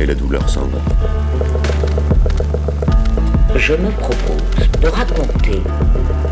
[0.00, 0.78] et la douleur s'en va.
[3.56, 5.60] Je me propose de raconter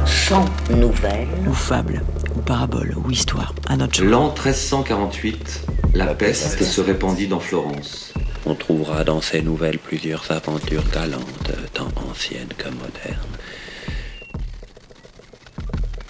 [0.06, 0.44] 100
[0.76, 2.02] nouvelles ou fable,
[2.34, 4.06] ou parabole, ou histoire, à notre choix.
[4.06, 8.14] L'an 1348, la peste se répandit dans Florence.
[8.46, 13.18] On trouvera dans ces nouvelles plusieurs aventures galantes, tant anciennes que modernes.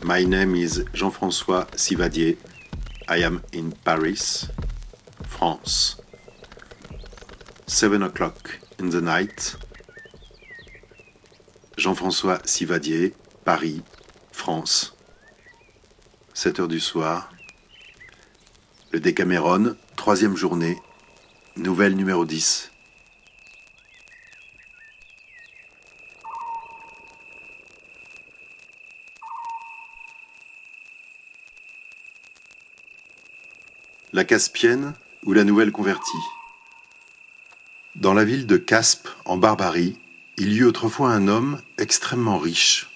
[0.04, 2.38] My name is Jean-François Sivadier.
[3.10, 4.46] I am in Paris,
[5.28, 5.96] France.
[7.68, 9.58] Seven o'clock in the night.
[11.76, 13.12] Jean-François Sivadier,
[13.44, 13.82] Paris,
[14.32, 14.96] France.
[16.32, 17.30] 7 heures du soir.
[18.90, 20.78] Le Décameron, troisième journée.
[21.56, 22.72] Nouvelle numéro 10.
[34.14, 36.37] La Caspienne ou la Nouvelle convertie?
[37.98, 39.98] Dans la ville de Caspe, en Barbarie,
[40.36, 42.88] il y eut autrefois un homme extrêmement riche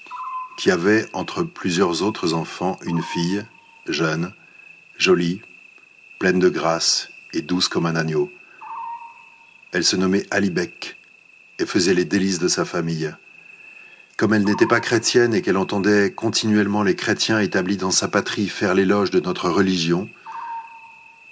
[0.57, 3.45] qui avait entre plusieurs autres enfants une fille,
[3.89, 4.33] jeune,
[4.99, 5.41] jolie,
[6.21, 8.31] pleine de grâce et douce comme un agneau.
[9.73, 10.97] Elle se nommait Alibek
[11.59, 13.13] et faisait les délices de sa famille.
[14.17, 18.49] Comme elle n'était pas chrétienne et qu'elle entendait continuellement les chrétiens établis dans sa patrie
[18.49, 20.09] faire l'éloge de notre religion,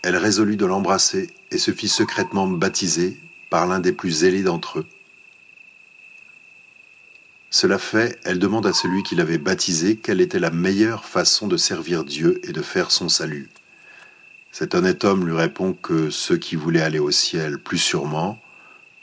[0.02, 3.16] elle résolut de l'embrasser et se fit secrètement baptiser
[3.50, 4.86] par l'un des plus zélés d'entre eux.
[7.50, 11.56] Cela fait, elle demande à celui qui l'avait baptisé quelle était la meilleure façon de
[11.56, 13.48] servir Dieu et de faire son salut.
[14.52, 18.40] Cet honnête homme lui répond que ceux qui voulaient aller au ciel plus sûrement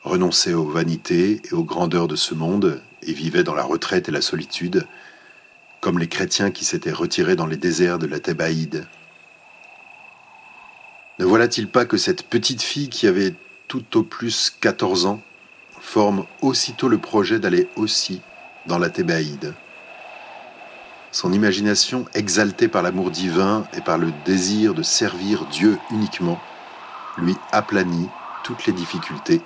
[0.03, 4.13] renonçaient aux vanités et aux grandeurs de ce monde et vivaient dans la retraite et
[4.13, 4.87] la solitude,
[5.81, 8.87] comme les chrétiens qui s'étaient retirés dans les déserts de la Thébaïde.
[11.19, 13.33] Ne voilà-t-il pas que cette petite fille qui avait
[13.67, 15.21] tout au plus 14 ans
[15.79, 18.21] forme aussitôt le projet d'aller aussi
[18.65, 19.53] dans la Thébaïde
[21.11, 26.39] Son imagination, exaltée par l'amour divin et par le désir de servir Dieu uniquement,
[27.17, 28.09] lui aplanit
[28.43, 29.41] toutes les difficultés,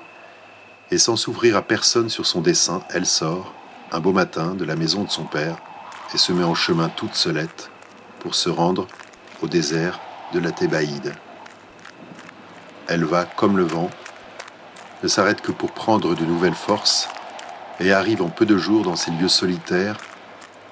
[0.89, 3.53] et sans s'ouvrir à personne sur son dessein, elle sort,
[3.91, 5.57] un beau matin, de la maison de son père,
[6.13, 7.69] et se met en chemin toute seulette
[8.19, 8.87] pour se rendre
[9.41, 9.99] au désert
[10.33, 11.13] de la Thébaïde.
[12.87, 13.89] Elle va comme le vent,
[15.03, 17.09] ne s'arrête que pour prendre de nouvelles forces,
[17.79, 19.97] et arrive en peu de jours dans ces lieux solitaires,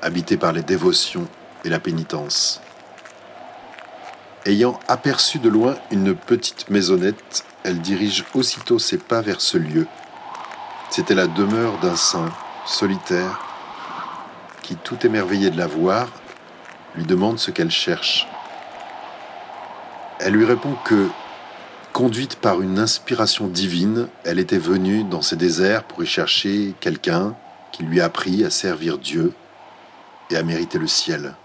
[0.02, 1.28] habités par les dévotions
[1.66, 2.62] et la pénitence.
[4.46, 9.88] Ayant aperçu de loin une petite maisonnette, elle dirige aussitôt ses pas vers ce lieu.
[10.90, 12.32] C'était la demeure d'un saint,
[12.66, 13.40] solitaire,
[14.62, 16.08] qui, tout émerveillé de la voir,
[16.96, 18.28] lui demande ce qu'elle cherche.
[20.20, 21.10] Elle lui répond que,
[22.00, 27.36] conduite par une inspiration divine, elle était venue dans ces déserts pour y chercher quelqu'un
[27.74, 29.34] qui lui a appris à servir Dieu
[30.30, 31.36] et à mériter le ciel.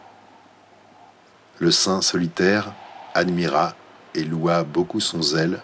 [1.59, 2.73] Le saint solitaire
[3.15, 3.75] admira
[4.15, 5.61] et loua beaucoup son zèle,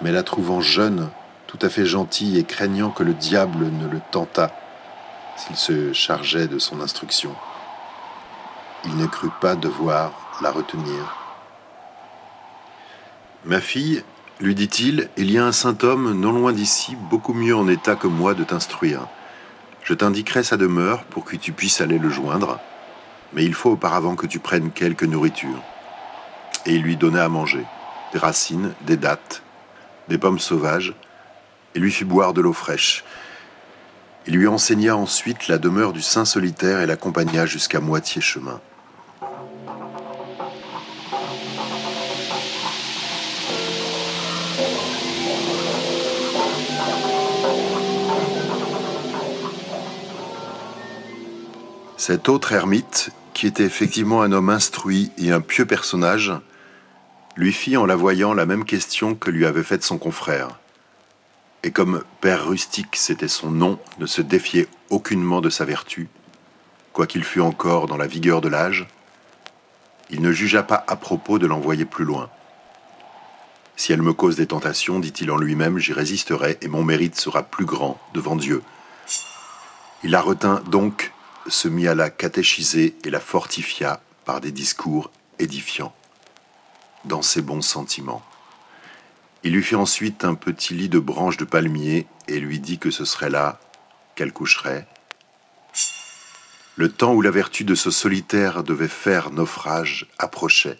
[0.00, 1.10] mais la trouvant jeune,
[1.46, 4.54] tout à fait gentille et craignant que le diable ne le tentât
[5.36, 7.34] s'il se chargeait de son instruction,
[8.86, 11.21] il ne crut pas devoir la retenir.
[13.44, 14.04] Ma fille,
[14.40, 17.96] lui dit-il, il y a un saint homme non loin d'ici, beaucoup mieux en état
[17.96, 19.08] que moi de t'instruire.
[19.82, 22.60] Je t'indiquerai sa demeure pour que tu puisses aller le joindre,
[23.32, 25.60] mais il faut auparavant que tu prennes quelque nourriture.
[26.66, 27.64] Et il lui donna à manger
[28.12, 29.42] des racines, des dattes,
[30.08, 30.94] des pommes sauvages,
[31.74, 33.02] et lui fit boire de l'eau fraîche.
[34.28, 38.60] Il lui enseigna ensuite la demeure du saint solitaire et l'accompagna jusqu'à moitié chemin.
[52.04, 56.32] Cet autre ermite, qui était effectivement un homme instruit et un pieux personnage,
[57.36, 60.58] lui fit en la voyant la même question que lui avait faite son confrère.
[61.62, 66.08] Et comme Père Rustique c'était son nom, ne se défiait aucunement de sa vertu,
[66.92, 68.88] quoiqu'il fût encore dans la vigueur de l'âge,
[70.10, 72.30] il ne jugea pas à propos de l'envoyer plus loin.
[73.76, 77.44] Si elle me cause des tentations, dit-il en lui-même, j'y résisterai et mon mérite sera
[77.44, 78.60] plus grand devant Dieu.
[80.02, 81.11] Il la retint donc,
[81.48, 85.94] se mit à la catéchiser et la fortifia par des discours édifiants
[87.04, 88.22] dans ses bons sentiments.
[89.44, 92.90] Il lui fit ensuite un petit lit de branches de palmier et lui dit que
[92.90, 93.58] ce serait là
[94.14, 94.86] qu'elle coucherait.
[96.76, 100.78] Le temps où la vertu de ce solitaire devait faire naufrage approchait.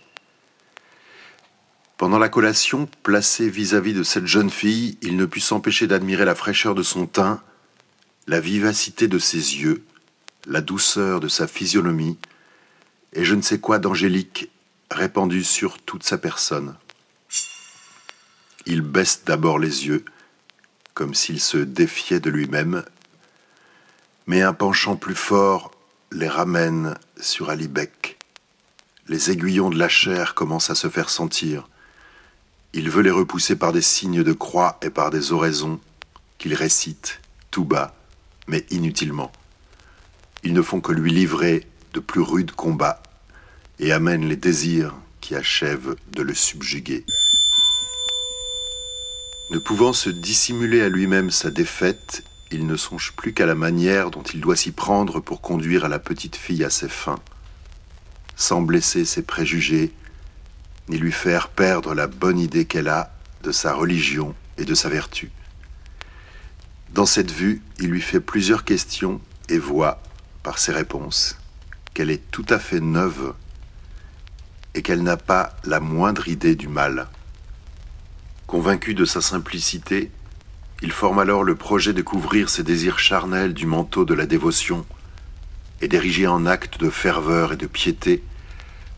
[1.99, 6.35] Pendant la collation, placé vis-à-vis de cette jeune fille, il ne put s'empêcher d'admirer la
[6.35, 7.43] fraîcheur de son teint,
[8.27, 9.85] la vivacité de ses yeux,
[10.47, 12.19] la douceur de sa physionomie,
[13.13, 14.51] et je ne sais quoi d'angélique
[14.91, 16.77] répandu sur toute sa personne.
[18.67, 20.05] Il baisse d'abord les yeux,
[20.95, 22.85] comme s'il se défiait de lui-même,
[24.27, 25.73] mais un penchant plus fort
[26.13, 28.19] les ramène sur Alibec.
[29.09, 31.69] Les aiguillons de la chair commencent à se faire sentir.
[32.73, 35.81] Il veut les repousser par des signes de croix et par des oraisons
[36.39, 37.95] qu'il récite tout bas,
[38.47, 39.33] mais inutilement.
[40.45, 43.03] Ils ne font que lui livrer de plus rudes combats
[43.79, 47.05] et amènent les désirs qui achèvent de le subjuguer.
[49.51, 54.11] Ne pouvant se dissimuler à lui-même sa défaite, il ne songe plus qu'à la manière
[54.11, 57.21] dont il doit s'y prendre pour conduire la petite fille à ses fins,
[58.37, 59.93] sans blesser ses préjugés
[60.89, 64.89] ni lui faire perdre la bonne idée qu'elle a de sa religion et de sa
[64.89, 65.31] vertu.
[66.93, 70.03] Dans cette vue, il lui fait plusieurs questions et voit,
[70.43, 71.39] par ses réponses,
[71.95, 73.35] qu'elle est tout à fait neuve
[74.75, 77.09] et qu'elle n'a pas la moindre idée du mal.
[78.47, 80.11] Convaincu de sa simplicité,
[80.83, 84.85] il forme alors le projet de couvrir ses désirs charnels du manteau de la dévotion
[85.81, 88.23] et d'ériger en acte de ferveur et de piété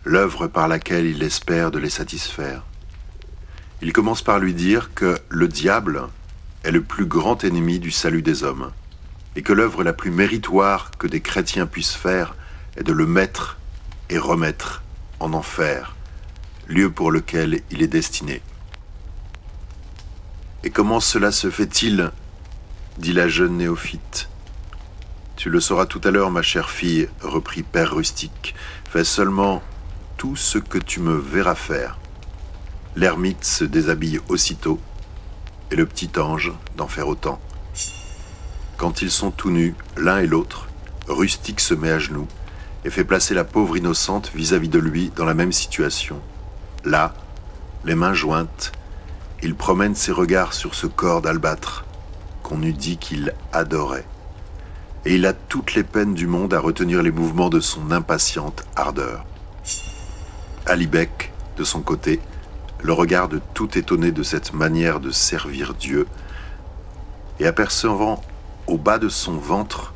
[0.04, 2.62] l'œuvre par laquelle il espère de les satisfaire.
[3.82, 6.08] Il commence par lui dire que le diable
[6.62, 8.70] est le plus grand ennemi du salut des hommes,
[9.36, 12.34] et que l'œuvre la plus méritoire que des chrétiens puissent faire
[12.76, 13.58] est de le mettre
[14.10, 14.82] et remettre
[15.20, 15.94] en enfer,
[16.66, 18.42] lieu pour lequel il est destiné.
[20.62, 22.10] Et comment cela se fait-il?
[22.98, 24.28] dit la jeune néophyte.
[25.36, 28.54] Tu le sauras tout à l'heure, ma chère fille, reprit Père Rustique.
[28.88, 29.62] Fais seulement
[30.16, 31.98] tout ce que tu me verras faire.
[32.94, 34.80] L'ermite se déshabille aussitôt,
[35.72, 37.40] et le petit ange d'en faire autant.
[38.76, 40.68] Quand ils sont tous nus, l'un et l'autre,
[41.08, 42.26] Rustique se met à genoux
[42.84, 46.20] et fait placer la pauvre innocente vis-à-vis de lui dans la même situation.
[46.84, 47.14] Là,
[47.84, 48.72] les mains jointes,
[49.42, 51.84] il promène ses regards sur ce corps d'albâtre
[52.42, 54.06] qu'on eût dit qu'il adorait.
[55.06, 58.64] Et il a toutes les peines du monde à retenir les mouvements de son impatiente
[58.74, 59.24] ardeur.
[60.66, 62.20] Alibec, de son côté,
[62.82, 66.06] le regarde tout étonné de cette manière de servir Dieu,
[67.40, 68.22] et apercevant
[68.66, 69.92] au bas de son ventre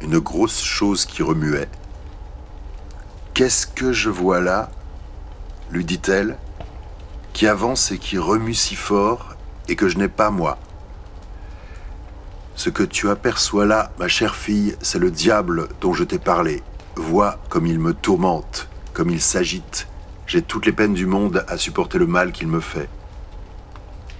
[0.00, 1.68] une grosse chose qui remuait.
[3.34, 4.70] Qu'est-ce que je vois là
[5.70, 6.36] lui dit-elle,
[7.32, 9.36] qui avance et qui remue si fort
[9.68, 10.58] et que je n'ai pas moi?
[12.56, 16.62] Ce que tu aperçois là, ma chère fille, c'est le diable dont je t'ai parlé.
[16.96, 19.86] Vois comme il me tourmente, comme il s'agite,
[20.26, 22.88] j'ai toutes les peines du monde à supporter le mal qu'il me fait.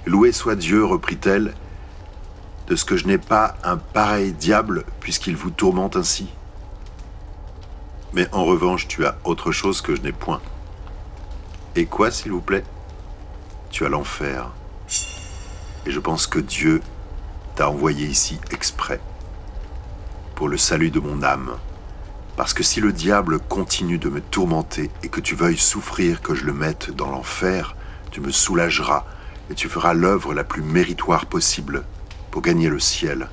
[0.06, 1.54] Loué soit Dieu, reprit-elle,
[2.70, 6.28] de ce que je n'ai pas un pareil diable puisqu'il vous tourmente ainsi.
[8.12, 10.40] Mais en revanche, tu as autre chose que je n'ai point.
[11.74, 12.64] Et quoi, s'il vous plaît?
[13.70, 14.50] Tu as l'enfer.
[15.84, 16.80] Et je pense que Dieu
[17.56, 19.00] t'a envoyé ici exprès,
[20.36, 21.56] pour le salut de mon âme.
[22.36, 26.36] Parce que si le diable continue de me tourmenter et que tu veuilles souffrir que
[26.36, 27.74] je le mette dans l'enfer,
[28.12, 29.04] tu me soulageras
[29.50, 31.84] et tu feras l'œuvre la plus méritoire possible
[32.30, 33.28] pour gagner le ciel.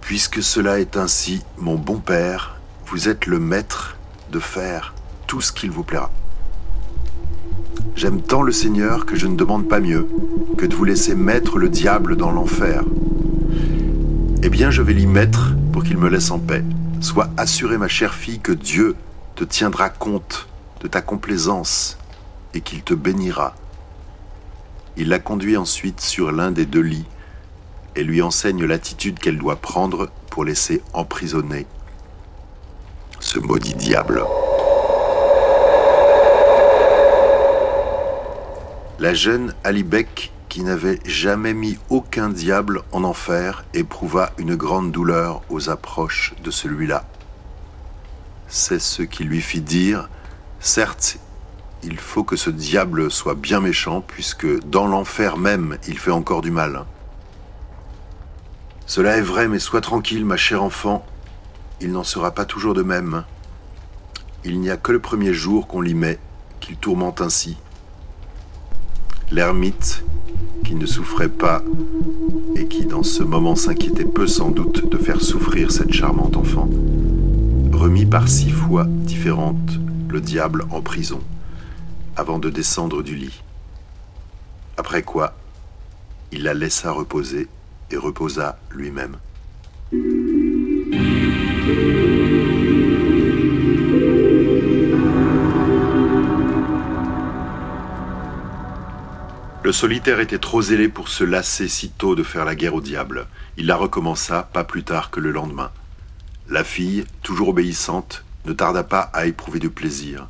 [0.00, 3.96] Puisque cela est ainsi, mon bon Père, vous êtes le maître
[4.30, 4.94] de faire
[5.26, 6.10] tout ce qu'il vous plaira.
[7.94, 10.08] J'aime tant le Seigneur que je ne demande pas mieux
[10.58, 12.82] que de vous laisser mettre le diable dans l'enfer.
[14.42, 16.64] Eh bien, je vais l'y mettre pour qu'il me laisse en paix.
[17.00, 18.96] Sois assurée, ma chère fille, que Dieu
[19.36, 20.48] te tiendra compte
[20.80, 21.98] de ta complaisance
[22.54, 23.54] et qu'il te bénira.
[24.96, 27.06] Il la conduit ensuite sur l'un des deux lits
[27.96, 31.66] et lui enseigne l'attitude qu'elle doit prendre pour laisser emprisonner
[33.20, 34.24] ce maudit diable.
[38.98, 45.42] La jeune Alibec, qui n'avait jamais mis aucun diable en enfer, éprouva une grande douleur
[45.48, 47.04] aux approches de celui-là.
[48.48, 50.10] C'est ce qui lui fit dire,
[50.60, 51.18] certes,
[51.84, 56.42] il faut que ce diable soit bien méchant, puisque dans l'enfer même, il fait encore
[56.42, 56.84] du mal.
[58.86, 61.04] Cela est vrai, mais sois tranquille, ma chère enfant,
[61.80, 63.24] il n'en sera pas toujours de même.
[64.44, 66.18] Il n'y a que le premier jour qu'on l'y met,
[66.60, 67.56] qu'il tourmente ainsi.
[69.30, 70.04] L'ermite,
[70.64, 71.62] qui ne souffrait pas
[72.54, 76.68] et qui dans ce moment s'inquiétait peu sans doute de faire souffrir cette charmante enfant,
[77.72, 81.20] remit par six fois différentes le diable en prison
[82.16, 83.42] avant de descendre du lit.
[84.76, 85.34] Après quoi,
[86.32, 87.48] il la laissa reposer
[87.90, 89.16] et reposa lui-même.
[99.64, 102.80] Le solitaire était trop zélé pour se lasser si tôt de faire la guerre au
[102.80, 103.26] diable.
[103.56, 105.70] Il la recommença pas plus tard que le lendemain.
[106.48, 110.26] La fille, toujours obéissante, ne tarda pas à éprouver du plaisir.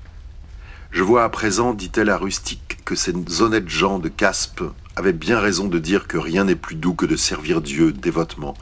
[0.92, 4.62] Je vois à présent, dit-elle à Rustique, que ces honnêtes gens de Caspe
[4.94, 8.52] avaient bien raison de dire que rien n'est plus doux que de servir Dieu dévotement,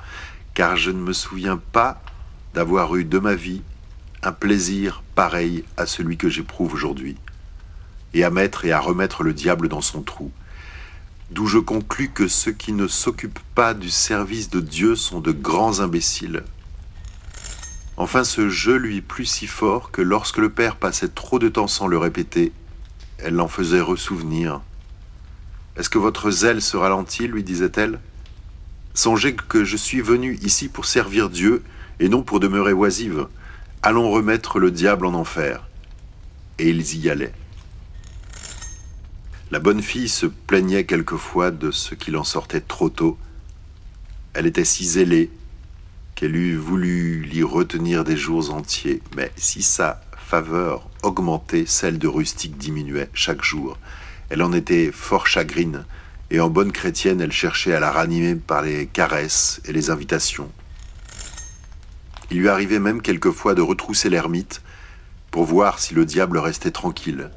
[0.54, 2.00] car je ne me souviens pas
[2.54, 3.62] d'avoir eu de ma vie
[4.22, 7.16] un plaisir pareil à celui que j'éprouve aujourd'hui,
[8.14, 10.30] et à mettre et à remettre le diable dans son trou,
[11.32, 15.32] d'où je conclus que ceux qui ne s'occupent pas du service de Dieu sont de
[15.32, 16.44] grands imbéciles.
[18.00, 21.66] Enfin, ce jeu lui plut si fort que lorsque le père passait trop de temps
[21.66, 22.50] sans le répéter,
[23.18, 24.62] elle l'en faisait ressouvenir.
[25.76, 28.00] Est-ce que votre zèle se ralentit lui disait-elle.
[28.94, 31.62] Songez que je suis venu ici pour servir Dieu
[31.98, 33.28] et non pour demeurer oisive.
[33.82, 35.68] Allons remettre le diable en enfer.
[36.58, 37.34] Et ils y allaient.
[39.50, 43.18] La bonne fille se plaignait quelquefois de ce qu'il en sortait trop tôt.
[44.32, 45.30] Elle était si zélée
[46.20, 52.08] qu'elle eût voulu l'y retenir des jours entiers, mais si sa faveur augmentait, celle de
[52.08, 53.78] Rustique diminuait chaque jour.
[54.28, 55.86] Elle en était fort chagrine,
[56.30, 60.50] et en bonne chrétienne, elle cherchait à la ranimer par les caresses et les invitations.
[62.30, 64.60] Il lui arrivait même quelquefois de retrousser l'ermite
[65.30, 67.30] pour voir si le diable restait tranquille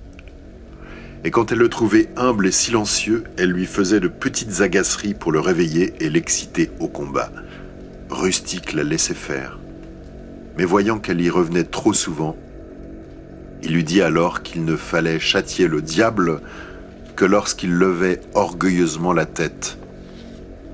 [1.24, 5.32] et quand elle le trouvait humble et silencieux, elle lui faisait de petites agaceries pour
[5.32, 7.32] le réveiller et l'exciter au combat.
[8.14, 9.58] Rustique la laissait faire.
[10.56, 12.38] Mais voyant qu'elle y revenait trop souvent,
[13.64, 16.42] il lui dit alors qu'il ne fallait châtier le diable
[17.16, 19.80] que lorsqu'il levait orgueilleusement la tête.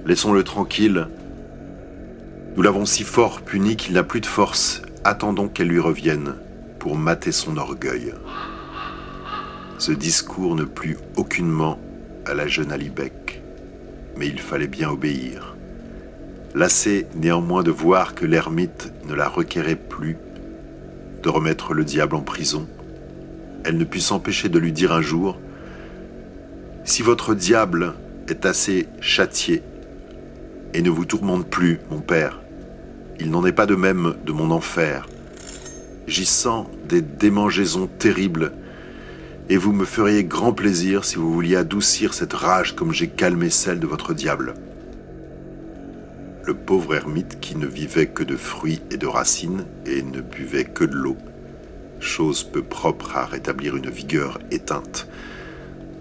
[0.06, 1.08] Laissons-le tranquille.
[2.56, 4.82] Nous l'avons si fort puni qu'il n'a plus de force.
[5.06, 6.36] Attendons qu'elle lui revienne
[6.78, 8.14] pour mater son orgueil.
[9.78, 11.80] Ce discours ne plut aucunement
[12.26, 13.42] à la jeune Alibec,
[14.18, 15.56] mais il fallait bien obéir.
[16.56, 20.18] Lassée néanmoins de voir que l'ermite ne la requérait plus
[21.22, 22.68] de remettre le diable en prison,
[23.64, 25.40] elle ne put s'empêcher de lui dire un jour
[26.86, 27.94] Si votre diable
[28.28, 29.62] est assez châtié
[30.74, 32.40] et ne vous tourmente plus, mon père,
[33.20, 35.08] il n'en est pas de même de mon enfer.
[36.08, 38.54] J'y sens des démangeaisons terribles
[39.50, 43.50] et vous me feriez grand plaisir si vous vouliez adoucir cette rage comme j'ai calmé
[43.50, 44.56] celle de votre diable.
[46.50, 50.66] Le pauvre ermite qui ne vivait que de fruits et de racines et ne buvait
[50.66, 51.16] que de l'eau,
[52.00, 55.08] chose peu propre à rétablir une vigueur éteinte,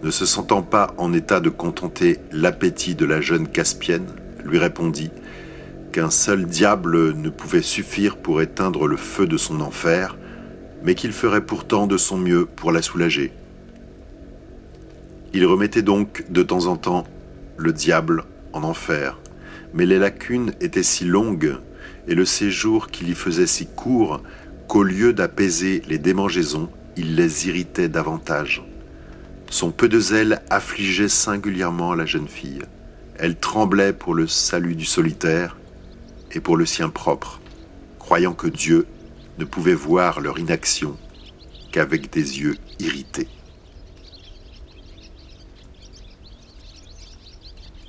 [0.02, 4.06] ne se sentant pas en état de contenter l'appétit de la jeune Caspienne,
[4.42, 5.10] lui répondit
[5.92, 10.16] qu'un seul diable ne pouvait suffire pour éteindre le feu de son enfer,
[10.82, 13.34] mais qu'il ferait pourtant de son mieux pour la soulager.
[15.34, 17.04] Il remettait donc de temps en temps
[17.58, 18.24] le diable
[18.54, 19.18] en enfer,
[19.74, 21.56] mais les lacunes étaient si longues
[22.06, 24.22] et le séjour qu'il y faisait si court
[24.66, 28.62] qu'au lieu d'apaiser les démangeaisons, il les irritait davantage.
[29.50, 32.62] Son peu de zèle affligeait singulièrement la jeune fille.
[33.16, 35.56] Elle tremblait pour le salut du solitaire
[36.32, 37.40] et pour le sien propre,
[37.98, 38.86] croyant que Dieu
[39.38, 40.96] ne pouvait voir leur inaction
[41.72, 43.28] qu'avec des yeux irrités.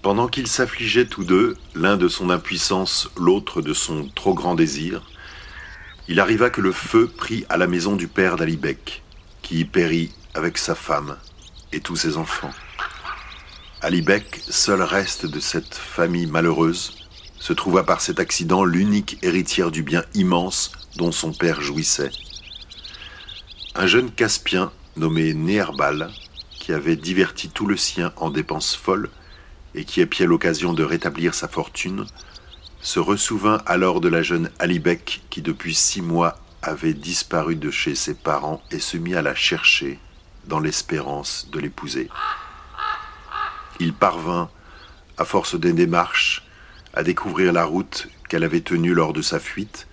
[0.01, 5.01] Pendant qu'ils s'affligeaient tous deux, l'un de son impuissance, l'autre de son trop grand désir,
[6.08, 9.03] il arriva que le feu prit à la maison du père d'Alibec,
[9.41, 11.18] qui y périt avec sa femme
[11.74, 12.51] et tous ses enfants.
[13.82, 19.84] Alibec, seul reste de cette famille malheureuse, se trouva par cet accident l'unique héritière du
[19.84, 22.12] bien immense dont son père jouissait.
[23.75, 26.10] Un jeune Caspien nommé Néherbal,
[26.60, 29.10] qui avait diverti tout le sien en dépenses folles,
[29.75, 32.05] et qui épiait l'occasion de rétablir sa fortune,
[32.81, 37.95] se ressouvint alors de la jeune Alibec qui depuis six mois avait disparu de chez
[37.95, 39.99] ses parents et se mit à la chercher
[40.45, 42.09] dans l'espérance de l'épouser.
[43.79, 44.49] Il parvint,
[45.17, 46.45] à force des démarches,
[46.93, 49.88] à découvrir la route qu'elle avait tenue lors de sa fuite,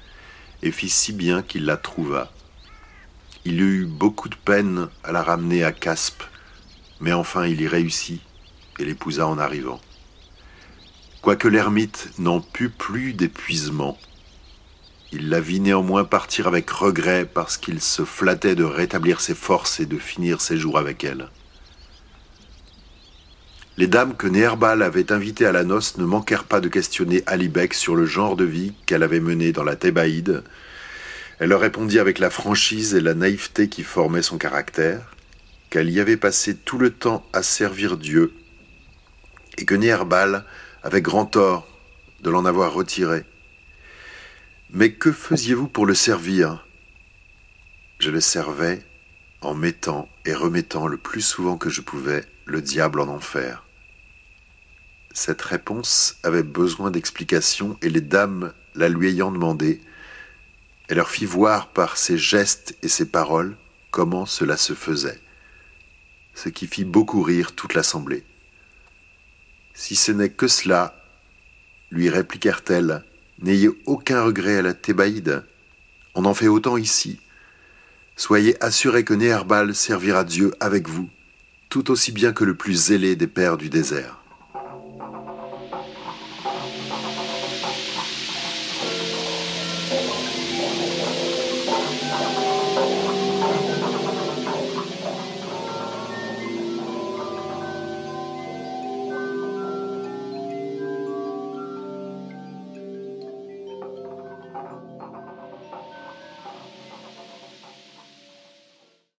[0.62, 2.32] et fit si bien qu'il la trouva.
[3.44, 6.22] Il eut beaucoup de peine à la ramener à Caspe,
[7.00, 8.20] mais enfin il y réussit
[8.78, 9.80] et l'épousa en arrivant.
[11.22, 13.98] Quoique l'ermite n'en pût plus d'épuisement,
[15.12, 19.80] il la vit néanmoins partir avec regret parce qu'il se flattait de rétablir ses forces
[19.80, 21.30] et de finir ses jours avec elle.
[23.78, 27.74] Les dames que Néherbal avait invitées à la noce ne manquèrent pas de questionner Alibec
[27.74, 30.42] sur le genre de vie qu'elle avait mené dans la Thébaïde.
[31.38, 35.14] Elle leur répondit avec la franchise et la naïveté qui formaient son caractère,
[35.70, 38.32] qu'elle y avait passé tout le temps à servir Dieu,
[39.58, 40.44] et que Néherbal
[40.82, 41.66] avait grand tort
[42.20, 43.24] de l'en avoir retiré.
[44.70, 46.66] Mais que faisiez-vous pour le servir?
[47.98, 48.82] Je le servais
[49.40, 53.64] en mettant et remettant le plus souvent que je pouvais le diable en enfer.
[55.12, 59.80] Cette réponse avait besoin d'explication et les dames, la lui ayant demandé,
[60.88, 63.56] elle leur fit voir par ses gestes et ses paroles
[63.90, 65.20] comment cela se faisait,
[66.34, 68.24] ce qui fit beaucoup rire toute l'assemblée.
[69.78, 70.98] Si ce n'est que cela,
[71.90, 73.04] lui répliquèrent-elles,
[73.42, 75.44] n'ayez aucun regret à la Thébaïde,
[76.14, 77.20] on en fait autant ici.
[78.16, 81.10] Soyez assurés que Néherbal servira Dieu avec vous,
[81.68, 84.16] tout aussi bien que le plus zélé des pères du désert.